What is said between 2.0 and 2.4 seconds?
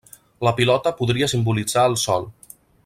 sol.